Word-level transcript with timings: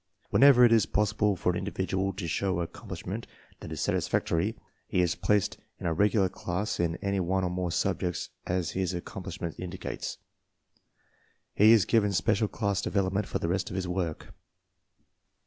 Whenever 0.31 0.65
it 0.65 0.71
is 0.71 0.87
possible 0.87 1.35
for 1.35 1.51
an 1.51 1.57
individual 1.59 2.11
to 2.11 2.27
show 2.27 2.59
accomplishment 2.59 3.27
that 3.59 3.71
is 3.71 3.79
satisfactory, 3.81 4.57
he 4.87 4.99
is 4.99 5.13
placed 5.13 5.57
in 5.79 5.85
a 5.85 5.93
regular 5.93 6.27
class 6.27 6.79
in 6.79 6.95
any 7.03 7.19
one 7.19 7.43
or 7.43 7.51
more 7.51 7.71
subjects 7.71 8.29
as 8.47 8.71
his 8.71 8.95
accomplishment 8.95 9.53
indicates. 9.59 10.17
He 11.53 11.71
is 11.71 11.85
given 11.85 12.13
special 12.13 12.47
class 12.47 12.81
development 12.81 13.27
for 13.27 13.37
the 13.37 13.47
rest 13.47 13.69
of 13.69 13.75
his 13.75 13.87
work. 13.87 14.33